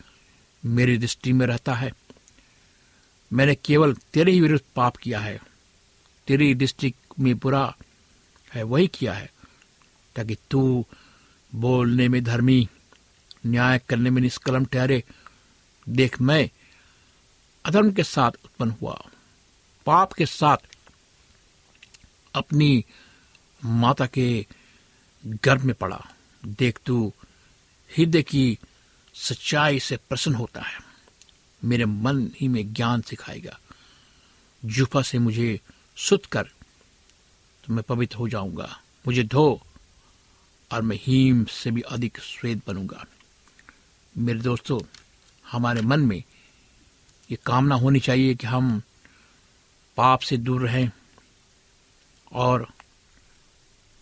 मेरी 0.64 0.98
दृष्टि 0.98 1.32
में 1.32 1.46
रहता 1.46 1.74
है। 1.74 1.92
मैंने 3.32 3.54
केवल 3.54 3.94
तेरे 3.94 4.32
ही 4.32 4.40
विरुद्ध 4.40 4.64
पाप 4.76 4.96
किया 4.96 5.20
है। 5.20 5.40
तेरी 6.26 6.54
दृष्टि 6.54 6.94
में 7.20 7.38
बुरा 7.38 7.74
है, 8.54 8.62
वही 8.62 8.86
किया 8.86 9.12
है, 9.12 9.30
ताकि 10.16 10.36
तू 10.50 10.86
बोलने 11.54 12.08
में 12.08 12.24
धर्मी 12.24 12.68
न्याय 13.46 13.78
करने 13.78 14.10
में 14.10 14.22
निष्कलम 14.22 14.64
ठहरे। 14.64 15.04
देख 15.88 16.20
मैं, 16.20 16.50
अधर्म 17.64 17.92
के 17.92 18.04
साथ 18.04 18.30
उत्पन्न 18.44 18.70
हुआ। 18.70 19.04
पाप 19.86 20.12
के 20.12 20.26
साथ 20.26 20.56
अपनी 22.34 22.84
माता 23.64 24.06
के 24.06 24.46
गर्भ 25.26 25.62
में 25.62 25.74
पड़ा। 25.74 26.08
देख 26.44 26.80
तू, 26.86 27.12
हृदय 27.98 28.22
की 28.22 28.58
सच्चाई 29.14 29.80
से 29.80 29.96
प्रसन्न 29.96 30.34
होता 30.34 30.60
है। 30.60 30.80
मेरे 31.64 31.84
मन 31.84 32.30
ही 32.40 32.48
में 32.48 32.72
ज्ञान 32.72 33.00
सिखाएगा। 33.00 33.58
जुफा 34.64 35.02
से 35.02 35.18
मुझे 35.18 35.60
सुत 35.96 36.26
कर 36.26 36.42
तो 37.64 37.74
मैं 37.74 37.82
पवित्र 37.82 38.16
हो 38.16 38.28
जाऊँगा। 38.28 38.80
मुझे 39.06 39.22
धो, 39.22 39.62
और 40.72 40.82
मैं 40.82 40.96
हीम 41.02 41.44
से 41.44 41.70
भी 41.70 41.80
अधिक 41.80 42.20
श्वेत 42.20 42.66
बनूँगा। 42.66 43.06
मेरे 44.18 44.38
दोस्तों, 44.38 44.80
हमारे 45.50 45.80
मन 45.80 46.00
में 46.00 46.22
ये 47.30 47.38
कामना 47.46 47.74
होनी 47.74 48.00
चाहिए 48.00 48.34
कि 48.34 48.46
हम 48.46 48.82
पाप 49.96 50.20
से 50.20 50.36
दूर 50.36 50.62
रहें 50.62 50.90
और 52.32 52.68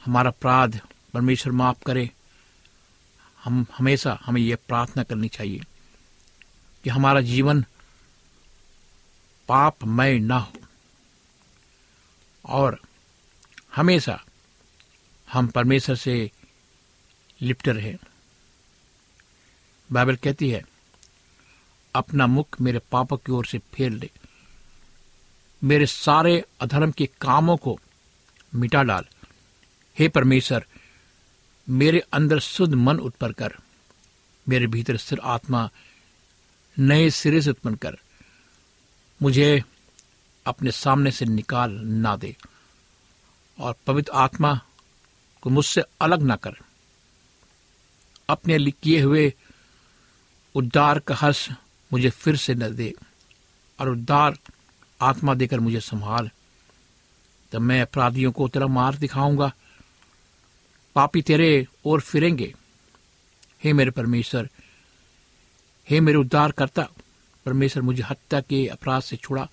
हमारा 0.04 0.30
अपराध 0.30 0.80
परमेश्वर 1.14 1.52
माफ़ 1.52 1.84
करे। 1.84 2.10
हम 3.44 3.66
हमेशा 3.78 4.20
हमें 4.24 4.40
यह 4.40 4.58
प्रार्थना 4.68 5.02
करनी 5.02 5.28
चाहिए 5.28 5.60
कि 6.84 6.90
हमारा 6.90 7.20
जीवन 7.20 7.64
पापमय 9.48 10.18
ना 10.18 10.38
हो 10.38 10.52
और 12.44 12.80
हमेशा 13.76 14.24
हम 15.32 15.46
परमेश्वर 15.48 15.96
से 15.96 16.30
लिपटे 17.40 17.72
रहे। 17.72 17.96
बाइबल 19.92 20.16
कहती 20.16 20.50
है, 20.50 20.64
अपना 21.94 22.26
मुख 22.26 22.60
मेरे 22.60 22.78
पापों 22.78 23.16
की 23.16 23.32
ओर 23.32 23.46
से 23.46 23.58
फेर 23.58 23.90
ले। 23.90 24.10
मेरे 25.64 25.86
सारे 25.86 26.44
अधर्म 26.60 26.90
के 26.90 27.06
कामों 27.20 27.56
को 27.56 27.80
मिटा 28.54 28.82
डाल। 28.82 29.04
हे 29.98 30.08
परमेश्वर, 30.08 30.66
मेरे 31.68 31.98
अंदर 32.12 32.38
शुद्ध 32.38 32.74
मन 32.74 32.98
उत्पन्न 32.98 33.32
कर। 33.32 33.56
मेरे 34.48 34.66
भीतर 34.66 34.96
स्थिर 34.96 35.18
आत्मा 35.18 35.70
नए 36.78 37.10
सिरे 37.10 37.42
से 37.42 37.50
उत्पन्न 37.50 37.74
कर। 37.74 37.98
मुझे 39.22 39.64
अपने 40.46 40.70
सामने 40.70 41.10
से 41.10 41.24
निकाल 41.24 41.70
ना 41.72 42.16
दे 42.16 42.36
और 43.58 43.74
पवित्र 43.86 44.12
आत्मा 44.12 44.60
को 45.42 45.50
मुझसे 45.50 45.82
अलग 46.00 46.22
ना 46.22 46.36
कर। 46.36 46.52
अपने 48.28 48.70
किए 48.70 49.02
हुए 49.02 49.34
उद्धार 50.54 50.98
का 50.98 51.14
हर्ष 51.14 51.50
मुझे 51.92 52.10
फिर 52.10 52.36
से 52.36 52.54
न 52.54 52.74
दे 52.74 52.94
और 53.80 53.88
उद्धार 53.88 54.38
आत्मा 55.00 55.34
देकर 55.34 55.60
मुझे 55.60 55.80
संभाल। 55.80 56.30
तब 57.52 57.60
मैं 57.60 57.82
अपराधियों 57.82 58.32
को 58.32 58.48
तेरा 58.48 58.66
मार 58.66 58.94
दिखाऊँगा, 58.94 59.52
पापी 60.94 61.22
तेरे 61.22 61.66
और 61.86 62.00
फिरेंगे। 62.00 62.54
हे 63.64 63.72
मेरे 63.72 63.90
परमेश्वर, 63.90 64.48
हे 65.90 66.00
मेरे 66.00 66.18
उद्धार 66.18 66.52
करता 66.52 66.88
परमेश्वर 67.46 67.82
मुझे 67.82 68.02
हत्या 68.02 68.40
के 68.40 68.66
अपराध 68.66 69.02
से 69.02 69.16
छुड़ा। 69.16 69.48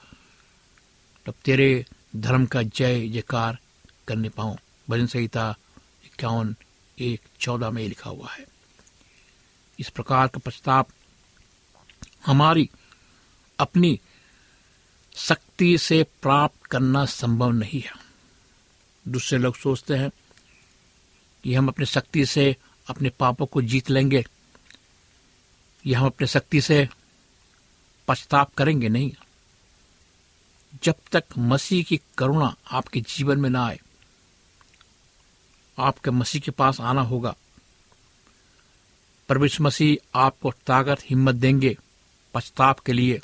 तब 1.25 1.33
तेरे 1.45 1.86
धर्म 2.15 2.45
का 2.45 2.62
जय 2.62 3.07
जयकार 3.07 3.57
करने 4.07 4.29
पाऊँ। 4.29 4.57
भजन 4.89 5.05
संहिता 5.05 5.55
इक्यावन, 6.05 6.55
एक, 6.99 7.21
चौदह 7.39 7.69
में 7.69 7.88
लिखा 7.88 8.10
हुआ 8.10 8.29
है। 8.31 8.56
इस 9.79 9.89
प्रकार 9.89 10.27
का 10.27 10.39
पश्चाताप 10.39 10.87
हमारी 12.25 12.69
अपनी 13.59 13.99
शक्ति 15.15 15.77
से 15.77 16.03
प्राप्त 16.21 16.65
करना 16.65 17.05
संभव 17.05 17.51
नहीं 17.51 17.81
है। 17.81 17.91
दूसरे 19.07 19.39
लोग 19.39 19.55
सोचते 19.55 19.95
हैं 19.95 20.11
कि 21.43 21.55
हम 21.55 21.67
अपनी 21.67 21.85
शक्ति 21.85 22.25
से 22.25 22.55
अपने 22.87 23.09
पापों 23.09 23.45
को 23.45 23.61
जीत 23.61 23.89
लेंगे। 23.89 24.25
या 25.85 25.99
हम 25.99 26.05
अपने 26.05 26.27
शक्ति 26.27 26.61
से 26.61 26.89
पछताप 28.07 28.53
करेंगे 28.53 28.89
नहीं। 28.89 29.11
जब 30.83 30.95
तक 31.11 31.23
मसीह 31.37 31.83
की 31.83 31.99
करुणा 32.17 32.55
आपके 32.71 33.01
जीवन 33.01 33.39
में 33.39 33.49
ना 33.49 33.65
आए, 33.65 33.79
आपके 35.79 36.11
मसीह 36.11 36.41
के 36.41 36.51
पास 36.51 36.81
आना 36.81 37.01
होगा 37.01 37.35
परमेश्वर 39.29 39.67
मसीह 39.67 40.19
आपको 40.19 40.51
ताकत, 40.51 40.97
हिम्मत 41.09 41.35
देंगे 41.35 41.77
पछताप 42.33 42.79
के 42.79 42.93
लिए। 42.93 43.19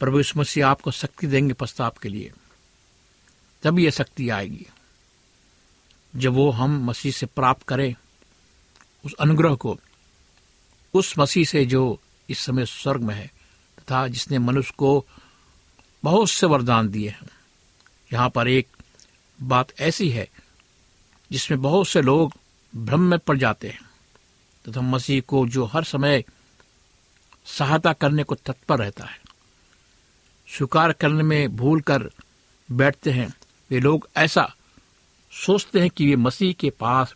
परमेश्वर 0.00 0.40
मसीह 0.40 0.66
आपको 0.66 0.90
शक्ति 0.90 1.26
देंगे 1.26 1.54
पछताप 1.54 1.98
के 1.98 2.08
लिए। 2.08 2.32
तब 3.62 3.78
यह 3.78 3.90
शक्ति 3.90 4.28
आएगी, 4.28 4.66
जब 6.16 6.32
वो 6.32 6.50
हम 6.50 6.84
मसीह 6.84 7.12
से 7.12 7.26
प्राप्त 7.26 7.62
करें, 7.62 7.94
उस 9.04 9.14
अनुग्रह 9.14 9.54
को, 9.54 9.78
उस 10.94 11.18
मसीह 11.18 11.44
से 11.44 11.64
जो 11.66 12.00
इस 12.30 12.38
समय 12.38 12.66
स्वर्ग 12.66 13.02
में 13.02 13.14
है, 13.14 13.30
तथा 13.78 14.08
जिसने 14.08 14.38
मनुष्य 14.38 14.74
को 14.76 15.06
बहुत 16.04 16.30
से 16.30 16.46
वरदान 16.46 16.88
दिए 16.88 17.08
हैं। 17.08 17.28
यहाँ 18.12 18.30
पर 18.30 18.48
एक 18.48 18.68
बात 19.42 19.80
ऐसी 19.80 20.10
है, 20.10 20.28
जिसमें 21.32 21.62
बहुत 21.62 21.88
से 21.88 22.02
लोग 22.02 22.32
भ्रम 22.76 23.00
में 23.00 23.18
पड़ 23.18 23.38
जाते 23.38 23.68
हैं। 23.68 23.90
तथा 24.68 24.80
मसीह 24.80 25.20
को 25.20 25.46
जो 25.46 25.64
हर 25.64 25.84
समय 25.84 26.24
सहायता 27.46 27.92
करने 27.92 28.22
को 28.22 28.34
तत्पर 28.34 28.78
रहता 28.78 29.04
है। 29.04 29.20
स्वीकार 30.48 30.92
करने 30.92 31.22
में 31.22 31.56
भूल 31.56 31.80
कर 31.80 32.10
बैठते 32.72 33.10
हैं। 33.10 33.34
वे 33.70 33.80
लोग 33.80 34.08
ऐसा 34.16 34.54
सोचते 35.32 35.80
हैं 35.80 35.90
कि 35.90 36.06
वे 36.06 36.16
मसीह 36.16 36.52
के 36.52 36.70
पास 36.70 37.14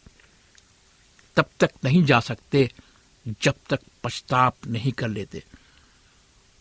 तब 1.37 1.45
तक 1.61 1.71
नहीं 1.85 2.05
जा 2.05 2.21
सकते, 2.21 2.73
जब 3.43 3.55
तक 3.71 3.81
पश्चाताप 4.05 4.57
नहीं 4.67 4.93
कर 4.93 5.09
लेते। 5.09 5.45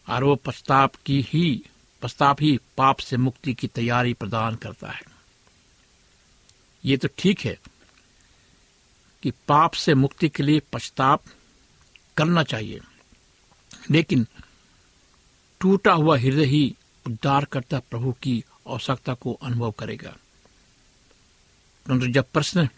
और 0.09 0.23
वो 0.23 0.35
पश्चाताप 0.35 0.91
की 1.05 1.27
ही, 1.33 1.63
पश्चाताप 2.01 2.41
ही 2.41 2.59
पाप 2.77 2.99
से 2.99 3.17
मुक्ति 3.17 3.53
की 3.53 3.67
तैयारी 3.67 4.13
प्रदान 4.13 4.55
करता 4.55 4.89
है। 4.89 5.01
ये 6.85 6.97
तो 6.97 7.07
ठीक 7.17 7.39
है। 7.39 7.59
कि 9.23 9.31
पाप 9.31 9.73
से 9.73 9.93
मुक्ति 9.93 10.29
के 10.29 10.43
लिए 10.43 10.59
पश्चाताप 10.59 11.23
करना 12.17 12.43
चाहिए। 12.43 12.79
लेकिन 13.91 14.27
टूटा 15.59 15.93
हुआ 15.93 16.17
हृदय 16.17 16.45
ही 16.45 16.75
उद्धार 17.07 17.45
करता 17.45 17.79
प्रभु 17.79 18.11
की 18.11 18.43
आवश्यकता 18.69 19.13
को 19.13 19.33
अनुभव 19.33 19.71
करेगा। 19.71 20.15
परंतु 21.85 22.07
जब 22.07 22.25
प्रश्न 22.31 22.69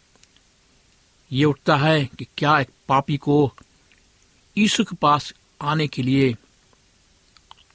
ये 1.32 1.46
उठता 1.46 1.78
है 1.78 2.06
कि 2.06 2.28
क्या 2.38 2.60
एक 2.60 2.70
पापी 2.88 3.18
को 3.18 3.54
यीशु 4.58 4.84
के 4.84 4.96
पास 4.96 5.34
आने 5.62 5.88
के 5.88 6.04
लिए 6.04 6.36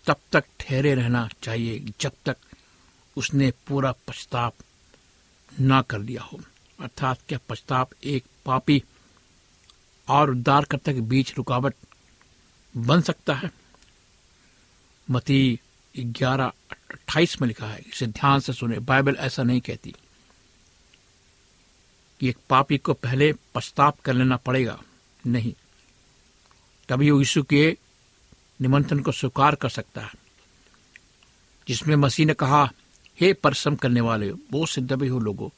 तब 0.07 0.17
तक 0.33 0.45
ठहरे 0.61 0.95
रहना 0.95 1.29
चाहिए 1.43 1.93
जब 2.01 2.13
तक 2.25 2.37
उसने 3.17 3.53
पूरा 3.67 3.93
पछताप 3.93 4.55
ना 5.61 5.83
कर 5.83 5.99
लिया 5.99 6.23
हो। 6.23 6.41
अर्थात 6.81 7.19
क्या 7.29 7.39
पछताप 7.49 7.91
एक 8.05 8.25
पापी 8.47 8.83
और 10.09 10.31
उद्धारकर्ता 10.31 10.93
के 10.93 11.01
बीच 11.01 11.35
रुकावट 11.37 11.75
बन 12.75 13.01
सकता 13.01 13.35
है। 13.35 13.51
मती 15.11 15.61
ग्यारह 15.95 16.53
अट्ठाईस 16.71 17.41
में 17.41 17.47
लिखा 17.49 17.67
है, 17.67 17.81
इसे 17.81 18.07
ध्यान 18.07 18.41
से 18.41 18.53
सुने, 18.53 18.79
बाइबल 18.79 19.17
ऐसा 19.17 19.43
नहीं 19.43 19.61
कहती 19.61 19.95
कि 22.21 22.29
एक 22.29 22.39
पापी 22.51 22.79
को 22.79 22.95
पहले 22.95 23.33
पश्चाताप 23.55 24.01
कर 24.01 24.15
लेना 24.15 24.37
पड़ेगा। 24.37 24.81
नहीं। 25.27 25.53
तभी 26.89 27.11
वो 27.11 27.19
यीशु 27.19 27.43
के 27.43 27.77
निमंत्रण 28.61 28.99
को 28.99 29.13
स्वीकार 29.13 29.55
कर 29.55 29.69
सकता 29.69 30.01
है, 30.01 30.13
जिसमें 31.69 31.97
मसीह 31.97 32.27
ने 32.27 32.35
कहा, 32.35 32.71
हे 33.21 33.33
परिश्रम 33.33 33.77
करने 33.77 34.01
वाले 34.01 34.33
बहुत 34.33 34.69
से 34.69 34.81
दबे 34.81 35.09
हो 35.09 35.19
लोगों, 35.19 35.49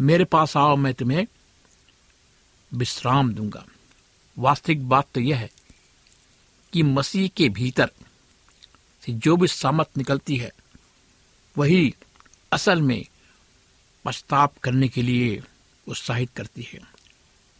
मेरे 0.00 0.24
पास 0.24 0.56
आओ, 0.56 0.76
मैं 0.76 0.94
तुम्हें 0.94 1.26
विश्राम 2.72 3.32
दूँगा। 3.34 3.64
वास्तविक 4.36 4.88
बात 4.88 5.08
तो 5.14 5.20
यह 5.20 5.36
है 5.36 5.50
कि 6.72 6.82
मसीह 6.82 7.28
के 7.28 7.48
भीतर 7.50 7.90
से 9.02 9.12
जो 9.14 9.36
भी 9.36 9.46
सामत 9.48 9.96
निकलती 9.96 10.36
है, 10.36 10.52
वही 11.56 11.94
असल 12.52 12.82
में 12.82 13.04
पश्चाताप 14.04 14.58
करने 14.58 14.88
के 14.88 15.02
लिए 15.02 15.40
उत्साहित 15.86 16.30
करती 16.36 16.68
है। 16.72 16.80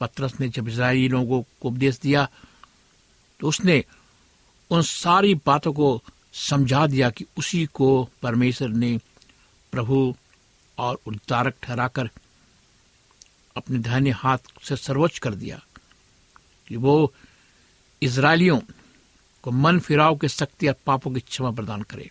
पत्रस 0.01 0.39
ने 0.41 0.49
जब 0.49 0.69
इसराइली 0.69 1.09
लोगों 1.09 1.43
को 1.43 1.69
उपदेश 1.69 1.99
दिया 1.99 2.29
तो 3.41 3.49
उसने 3.49 3.85
उन 4.71 4.83
सारी 4.83 5.35
बातों 5.47 5.73
को 5.73 6.03
समझा 6.33 6.87
दिया 6.87 7.11
कि 7.11 7.27
उसी 7.39 7.65
को 7.67 7.89
परमेश्वर 8.23 8.69
ने 8.69 8.97
प्रभु 9.73 10.15
और 10.79 10.99
उद्धारक 11.07 11.55
ठहराकर 11.63 12.11
अपने 13.59 13.79
दाहिने 13.79 14.11
हाथ 14.11 14.39
से 14.63 14.77
सर्वोच्च 14.77 15.19
कर 15.19 15.35
दिया 15.35 15.63
कि 16.69 16.77
वो 16.77 17.15
इसराइलियों 18.03 18.61
को 19.43 19.51
मन 19.51 19.79
फिराव 19.79 20.17
के 20.17 20.29
शक्ति 20.29 20.69
और 20.69 20.75
पापों 20.87 21.11
की 21.11 21.21
क्षमा 21.21 21.51
प्रदान 21.51 21.83
करे। 21.83 22.11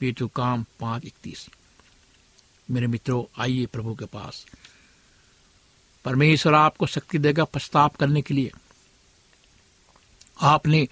पेटू 0.00 0.28
काम 0.28 0.64
पाँच 0.80 1.04
इकतीस। 1.04 1.48
मेरे 2.70 2.86
मित्रों, 2.86 3.42
आइए 3.42 3.66
प्रभु 3.66 3.94
के 3.94 4.04
पास। 4.04 4.46
परमेश्वर 6.04 6.54
आपको 6.54 6.86
शक्ति 6.86 7.18
देगा 7.18 7.44
पछताप 7.44 7.96
करने 7.96 8.22
के 8.22 8.34
लिए। 8.34 8.50
आपने 10.40 10.88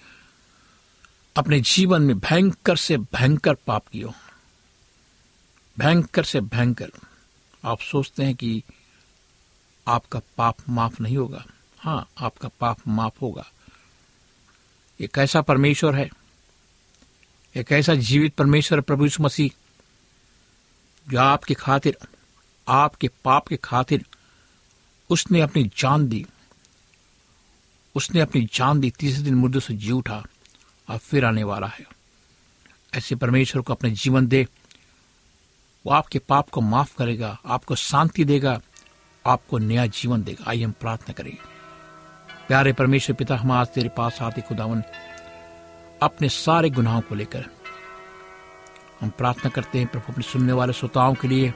अपने 1.37 1.61
जीवन 1.61 2.03
में 2.03 2.19
भयंकर 2.19 2.77
से 2.77 2.97
भयंकर 2.99 3.55
पाप 3.55 3.89
किया 3.89 4.09
भयंकर 5.79 6.25
से 6.25 6.41
भयंकर। 6.41 6.91
आप 7.65 7.81
सोचते 7.81 8.25
हैं 8.25 8.35
कि 8.35 8.63
आपका 9.91 10.21
पाप 10.37 10.57
माफ़ 10.69 11.03
नहीं 11.03 11.17
होगा। 11.17 11.45
हाँ 11.79 12.09
आपका 12.19 12.49
पाप 12.61 12.79
माफ़ 12.89 13.15
होगा। 13.23 13.47
एक 15.01 15.19
ऐसा 15.19 15.41
परमेश्वर 15.41 15.95
है? 15.95 16.11
एक 17.57 17.73
ऐसा 17.73 17.95
जीवित 17.95 18.35
परमेश्वर 18.35 18.81
प्रभु 18.81 19.05
यीशु 19.05 19.23
मसीह? 19.23 19.51
जो 21.11 21.19
आपके 21.21 21.55
खातिर, 21.55 21.99
आपके 22.69 23.09
पाप 23.09 23.49
के 23.49 23.57
खातिर 23.57 24.05
उसने 25.11 25.41
अपनी 25.41 25.71
जान 25.79 26.09
दी। 26.09 26.27
उसने 27.95 28.21
अपनी 28.21 28.49
जान 28.55 28.81
दी, 28.81 28.91
तीसरे 28.91 29.23
दिन 29.23 29.35
मुर्दों 29.35 29.61
से 29.61 29.75
जी 29.75 29.91
उठा 29.91 30.25
और 30.89 30.99
फिर 30.99 31.25
आने 31.25 31.45
वाला 31.45 31.67
है। 31.67 31.87
ऐसे 32.95 33.15
परमेश्वर 33.15 33.63
को 33.63 33.73
अपने 33.73 33.91
जीवन 33.91 34.27
दे। 34.27 34.47
वो 35.87 35.93
आपके 35.93 36.19
पाप 36.19 36.49
को 36.49 36.61
माफ़ 36.61 36.97
करेगा, 36.97 37.41
आपको 37.47 37.75
शांति 37.75 38.25
देगा। 38.25 38.61
आपको 39.27 39.59
नया 39.59 39.87
जीवन 39.87 40.23
देगा। 40.23 40.51
आइए 40.51 40.65
हम 40.65 40.71
प्रार्थना 40.71 41.13
करें। 41.13 41.37
प्यारे 42.49 42.73
परमेश्वर 42.73 43.17
पिता, 43.17 43.37
हम 43.37 43.53
आज 43.53 43.67
तेरे 43.67 43.89
पास 43.89 44.23
आते 44.23 44.41
खुदावन, 44.41 44.83
अपने 46.03 46.29
सारे 46.29 46.71
गुनाहों 46.71 47.01
को 47.01 47.15
लेकर। 47.15 47.45
हम 49.01 49.09
प्रार्थना 49.09 49.51
करते 49.51 49.79
हैं, 49.79 49.87
प्रभु 49.87 50.13
अपने 50.13 50.23
सुनने 50.23 50.53
वाले 50.53 50.73
श्रोताओं 50.73 51.15
के 51.15 51.29
लिए, 51.29 51.55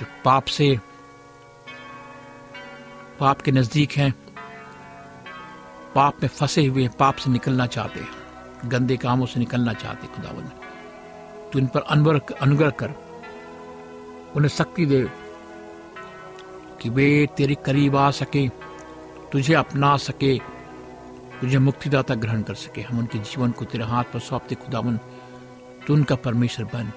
जो 0.00 0.06
पाप 0.24 0.44
से, 0.44 0.80
पाप 3.20 3.40
के 3.40 3.52
नज़दीक 3.52 3.92
हैं, 3.92 4.14
पाप 5.94 6.14
में 6.22 6.28
फंसे 6.28 6.66
हुए 6.66 6.82
हैं 6.82 6.96
पाप 6.96 7.16
से 7.16 7.30
निकलना 7.30 7.66
चाहते 7.66 8.00
हैं, 8.00 8.08
गंदे 8.64 8.96
कामों 8.96 9.26
से 9.26 9.40
निकलना 9.40 9.72
चाहते 9.72 10.06
खुदावन। 10.06 10.44
तो 11.50 11.58
इन 11.58 11.66
पर 11.66 11.80
अनवर, 11.80 12.20
अनुग्रह 12.42 12.70
कर, 12.70 12.90
उन्हें 14.36 14.48
शक्ति 14.48 14.86
दे 14.86 15.19
कि 16.80 16.88
वे 16.88 17.28
तेरे 17.36 17.54
करीब 17.54 17.96
आ 17.96 18.10
सके, 18.10 18.48
तुझे 19.32 19.54
अपना 19.54 19.96
सके, 19.96 20.38
तुझे 21.40 21.58
मुक्तिदाता 21.58 22.14
ग्रहण 22.14 22.42
कर 22.42 22.54
सके। 22.54 22.80
हम 22.80 22.98
उनके 22.98 23.18
जीवन 23.18 23.50
को 23.50 23.64
तेरे 23.64 23.84
हाथ 23.84 24.04
पर 24.04 24.18
सौंपते 24.18 24.54
खुदावन, 24.54 24.96
तू 25.86 25.94
उनका 25.94 26.14
परमेश्वर 26.14 26.66
बन। 26.66 26.92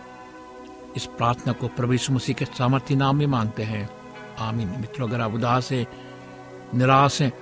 इस 0.96 1.06
प्रार्थना 1.06 1.54
को 1.54 1.68
प्रभु 1.68 1.94
मसीह 2.12 2.36
के 2.36 2.46
सामर्थ्य 2.46 2.96
नाम 2.96 3.18
में 3.18 3.26
मांगते 3.28 3.64
हैं। 3.64 3.90
आमीन। 4.40 4.68
मित्रों, 4.68 5.08
अगर 5.08 5.22
आप 5.22 5.34
उदास 5.34 5.72
है, 5.72 5.88
निराश 6.76 7.22
हैं, 7.22 7.34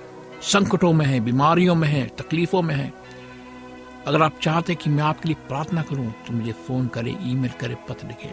संकटों 0.42 0.92
में 0.92 1.06
हैं, 1.06 1.24
बीमारियों 1.24 1.74
में 1.74 1.88
हैं, 1.88 2.08
तकलीफों 2.16 2.62
में 2.62 2.74
हैं, 2.74 2.92
अगर 4.06 4.22
आप 4.22 4.38
चाहते 4.42 4.74
कि 4.74 4.90
मैं 4.90 5.02
आपके 5.02 5.28
लिए 5.28 5.46
प्रार्थना 5.48 5.82
करूँ 5.82 6.10
तो 6.26 6.32
मुझे 6.32 6.52
फ़ोन 6.52 6.86
करें, 6.86 7.30
ईमेल 7.30 7.50
करें, 7.60 7.76
पत्र 7.88 8.06
लिखें। 8.06 8.32